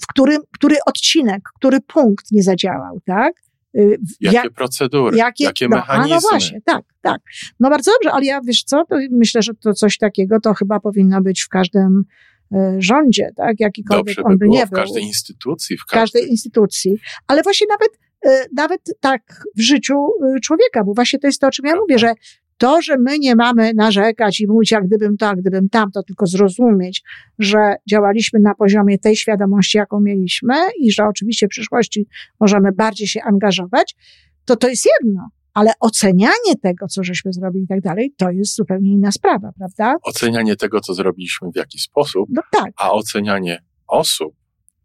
w 0.00 0.06
którym, 0.06 0.40
który 0.54 0.76
odcinek, 0.86 1.42
który 1.56 1.80
punkt 1.80 2.32
nie 2.32 2.42
zadziałał, 2.42 3.00
tak? 3.04 3.32
Y, 3.74 3.98
jakie 4.20 4.36
jak, 4.36 4.52
procedury, 4.52 5.16
jakie, 5.16 5.44
jakie 5.44 5.68
no, 5.68 5.76
mechanizmy. 5.76 6.14
A 6.14 6.16
no 6.16 6.20
właśnie, 6.20 6.60
tak, 6.64 6.84
tak. 7.00 7.20
No 7.60 7.70
bardzo 7.70 7.92
dobrze, 7.92 8.12
ale 8.12 8.24
ja 8.24 8.40
wiesz 8.40 8.62
co, 8.62 8.84
myślę, 9.10 9.42
że 9.42 9.54
to 9.54 9.74
coś 9.74 9.98
takiego 9.98 10.40
to 10.40 10.54
chyba 10.54 10.80
powinno 10.80 11.22
być 11.22 11.42
w 11.42 11.48
każdym 11.48 12.04
y, 12.52 12.56
rządzie, 12.78 13.30
tak? 13.36 13.60
Jakikolwiek 13.60 14.16
dobrze 14.16 14.22
on 14.22 14.32
by, 14.32 14.44
by 14.44 14.48
nie 14.48 14.66
w 14.66 14.70
każdej 14.70 15.02
instytucji. 15.02 15.76
W 15.76 15.84
każdej, 15.84 16.00
każdej 16.00 16.30
instytucji. 16.30 16.98
Ale 17.26 17.42
właśnie 17.42 17.66
nawet, 17.70 17.98
y, 18.26 18.48
nawet 18.56 18.80
tak 19.00 19.22
w 19.56 19.60
życiu 19.60 19.94
człowieka, 20.42 20.84
bo 20.84 20.94
właśnie 20.94 21.18
to 21.18 21.26
jest 21.26 21.40
to, 21.40 21.46
o 21.46 21.50
czym 21.50 21.66
ja 21.66 21.76
mówię, 21.76 21.98
że 21.98 22.14
to, 22.60 22.82
że 22.82 22.96
my 22.98 23.18
nie 23.18 23.36
mamy 23.36 23.74
narzekać 23.74 24.40
i 24.40 24.46
mówić, 24.46 24.70
jak 24.70 24.86
gdybym 24.86 25.16
to, 25.16 25.26
jak 25.26 25.40
gdybym 25.40 25.68
tamto, 25.68 26.02
tylko 26.02 26.26
zrozumieć, 26.26 27.02
że 27.38 27.76
działaliśmy 27.90 28.40
na 28.40 28.54
poziomie 28.54 28.98
tej 28.98 29.16
świadomości, 29.16 29.78
jaką 29.78 30.00
mieliśmy 30.00 30.54
i 30.78 30.92
że 30.92 31.04
oczywiście 31.04 31.46
w 31.46 31.50
przyszłości 31.50 32.06
możemy 32.40 32.72
bardziej 32.72 33.06
się 33.06 33.22
angażować, 33.22 33.96
to 34.44 34.56
to 34.56 34.68
jest 34.68 34.86
jedno. 35.00 35.28
Ale 35.54 35.72
ocenianie 35.80 36.56
tego, 36.62 36.86
co 36.86 37.04
żeśmy 37.04 37.32
zrobili 37.32 37.64
i 37.64 37.68
tak 37.68 37.80
dalej, 37.80 38.14
to 38.16 38.30
jest 38.30 38.54
zupełnie 38.54 38.92
inna 38.92 39.12
sprawa, 39.12 39.52
prawda? 39.58 39.96
Ocenianie 40.02 40.56
tego, 40.56 40.80
co 40.80 40.94
zrobiliśmy 40.94 41.50
w 41.52 41.56
jaki 41.56 41.78
sposób, 41.78 42.28
no 42.32 42.42
tak. 42.52 42.72
a 42.76 42.90
ocenianie 42.90 43.62
osób, 43.86 44.34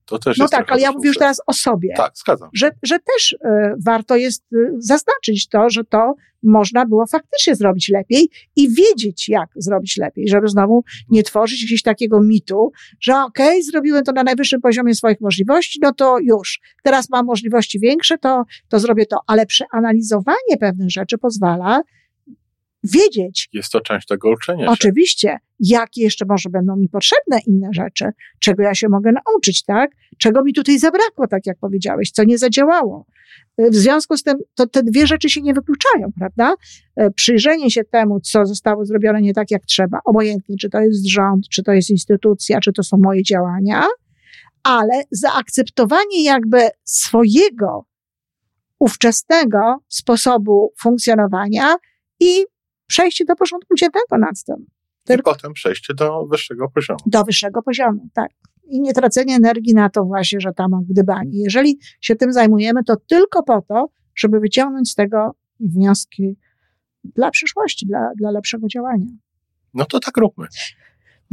to 0.05 0.19
też 0.19 0.37
no 0.37 0.47
tak, 0.47 0.71
ale 0.71 0.81
ja 0.81 0.91
mówię 0.91 1.07
już 1.07 1.17
teraz 1.17 1.41
o 1.47 1.53
sobie. 1.53 1.93
Tak, 1.97 2.11
zgadzam. 2.15 2.49
Że, 2.53 2.71
że 2.83 2.99
też 2.99 3.31
y, 3.31 3.37
warto 3.85 4.15
jest 4.15 4.53
y, 4.53 4.71
zaznaczyć 4.77 5.47
to, 5.47 5.69
że 5.69 5.83
to 5.83 6.15
można 6.43 6.85
było 6.85 7.05
faktycznie 7.07 7.55
zrobić 7.55 7.89
lepiej 7.89 8.29
i 8.55 8.69
wiedzieć, 8.69 9.29
jak 9.29 9.49
zrobić 9.55 9.97
lepiej, 9.97 10.27
żeby 10.27 10.47
znowu 10.47 10.83
nie 11.09 11.23
tworzyć 11.23 11.65
gdzieś 11.65 11.81
takiego 11.81 12.21
mitu, 12.21 12.71
że 13.01 13.13
okej, 13.15 13.47
okay, 13.47 13.63
zrobiłem 13.63 14.03
to 14.03 14.11
na 14.11 14.23
najwyższym 14.23 14.61
poziomie 14.61 14.95
swoich 14.95 15.21
możliwości, 15.21 15.79
no 15.81 15.93
to 15.93 16.17
już, 16.19 16.59
teraz 16.83 17.09
mam 17.09 17.25
możliwości 17.25 17.79
większe, 17.79 18.17
to, 18.17 18.43
to 18.69 18.79
zrobię 18.79 19.05
to, 19.05 19.17
ale 19.27 19.45
przeanalizowanie 19.45 20.57
pewnych 20.59 20.91
rzeczy 20.91 21.17
pozwala 21.17 21.81
wiedzieć. 22.93 23.49
Jest 23.53 23.71
to 23.71 23.81
część 23.81 24.07
tego 24.07 24.31
uczenia. 24.31 24.67
Oczywiście. 24.67 25.37
Jakie 25.59 26.01
jeszcze 26.01 26.25
może 26.29 26.49
będą 26.49 26.75
mi 26.75 26.89
potrzebne 26.89 27.39
inne 27.47 27.69
rzeczy, 27.71 28.05
czego 28.39 28.63
ja 28.63 28.75
się 28.75 28.89
mogę 28.89 29.11
nauczyć, 29.11 29.63
tak? 29.63 29.91
Czego 30.17 30.43
mi 30.43 30.53
tutaj 30.53 30.79
zabrakło, 30.79 31.27
tak 31.27 31.45
jak 31.45 31.57
powiedziałeś, 31.59 32.11
co 32.11 32.23
nie 32.23 32.37
zadziałało. 32.37 33.05
W 33.57 33.75
związku 33.75 34.17
z 34.17 34.23
tym 34.23 34.37
to 34.55 34.67
te 34.67 34.83
dwie 34.83 35.07
rzeczy 35.07 35.29
się 35.29 35.41
nie 35.41 35.53
wykluczają, 35.53 36.09
prawda? 36.19 36.55
E, 36.95 37.11
przyjrzenie 37.11 37.71
się 37.71 37.83
temu, 37.83 38.19
co 38.19 38.45
zostało 38.45 38.85
zrobione 38.85 39.21
nie 39.21 39.33
tak, 39.33 39.51
jak 39.51 39.65
trzeba, 39.65 39.99
obojętnie, 40.05 40.55
czy 40.57 40.69
to 40.69 40.79
jest 40.79 41.09
rząd, 41.09 41.49
czy 41.49 41.63
to 41.63 41.71
jest 41.71 41.89
instytucja, 41.89 42.59
czy 42.59 42.73
to 42.73 42.83
są 42.83 42.97
moje 42.97 43.23
działania, 43.23 43.85
ale 44.63 45.03
zaakceptowanie 45.11 46.23
jakby 46.23 46.57
swojego 46.83 47.85
ówczesnego 48.79 49.77
sposobu 49.87 50.73
funkcjonowania 50.81 51.75
i 52.19 52.45
przejście 52.87 53.25
do 53.25 53.35
porządku 53.35 53.75
dziennego 53.75 54.17
nad 54.19 54.43
tym. 54.43 54.65
Tylko 55.03 55.31
I 55.31 55.33
potem 55.33 55.53
przejście 55.53 55.93
do 55.93 56.25
wyższego 56.25 56.69
poziomu. 56.69 56.99
Do 57.05 57.23
wyższego 57.23 57.61
poziomu, 57.61 58.09
tak. 58.13 58.31
I 58.67 58.81
nie 58.81 58.93
tracenie 58.93 59.35
energii 59.35 59.73
na 59.73 59.89
to 59.89 60.03
właśnie, 60.03 60.39
że 60.39 60.53
tam 60.53 60.71
gdybanie. 60.89 61.43
Jeżeli 61.43 61.79
się 62.01 62.15
tym 62.15 62.33
zajmujemy, 62.33 62.83
to 62.83 62.95
tylko 63.07 63.43
po 63.43 63.61
to, 63.61 63.89
żeby 64.15 64.39
wyciągnąć 64.39 64.91
z 64.91 64.95
tego 64.95 65.31
wnioski 65.59 66.37
dla 67.03 67.31
przyszłości, 67.31 67.85
dla, 67.85 68.09
dla 68.17 68.31
lepszego 68.31 68.67
działania. 68.67 69.05
No 69.73 69.85
to 69.85 69.99
tak 69.99 70.17
róbmy. 70.17 70.47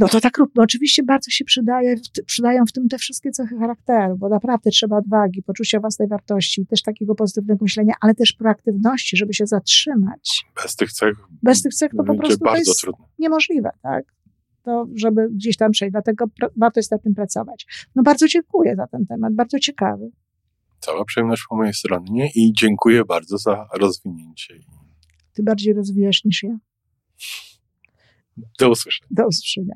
No 0.03 0.09
to 0.09 0.21
tak 0.21 0.37
róbmy. 0.37 0.63
Oczywiście 0.63 1.03
bardzo 1.03 1.31
się 1.31 1.45
przydaje, 1.45 1.95
przydają 2.25 2.65
w 2.65 2.71
tym 2.71 2.89
te 2.89 2.97
wszystkie 2.97 3.31
cechy 3.31 3.57
charakteru, 3.57 4.17
bo 4.17 4.29
naprawdę 4.29 4.69
trzeba 4.69 4.97
odwagi, 4.97 5.43
poczucia 5.43 5.79
własnej 5.79 6.07
wartości, 6.07 6.65
też 6.65 6.81
takiego 6.81 7.15
pozytywnego 7.15 7.65
myślenia, 7.65 7.93
ale 8.01 8.15
też 8.15 8.33
proaktywności, 8.33 9.17
żeby 9.17 9.33
się 9.33 9.45
zatrzymać. 9.45 10.45
Bez 10.63 10.75
tych 10.75 10.91
cech. 10.91 11.17
Bez 11.43 11.61
tych 11.61 11.73
cech 11.73 11.91
to 11.97 12.03
po 12.03 12.15
prostu 12.15 12.37
bardzo 12.37 12.63
to 12.63 12.71
jest 12.71 12.81
trudno. 12.81 13.09
niemożliwe, 13.19 13.69
tak? 13.81 14.05
To, 14.63 14.87
żeby 14.95 15.29
gdzieś 15.29 15.57
tam 15.57 15.71
przejść. 15.71 15.91
Dlatego 15.91 16.25
warto 16.57 16.79
jest 16.79 16.91
nad 16.91 17.03
tym 17.03 17.13
pracować. 17.13 17.65
No 17.95 18.03
bardzo 18.03 18.27
dziękuję 18.27 18.75
za 18.75 18.87
ten 18.87 19.05
temat, 19.05 19.33
bardzo 19.33 19.59
ciekawy. 19.59 20.11
Cała 20.79 21.05
przyjemność 21.05 21.43
po 21.49 21.55
mojej 21.55 21.73
stronie 21.73 22.29
i 22.35 22.53
dziękuję 22.53 23.05
bardzo 23.05 23.37
za 23.37 23.67
rozwinięcie. 23.73 24.59
Ty 25.33 25.43
bardziej 25.43 25.73
rozwijasz 25.73 26.23
niż 26.25 26.43
ja. 26.43 26.57
Do 28.59 28.69
usłyszenia. 28.69 29.07
Do 29.11 29.27
usłyszenia. 29.27 29.75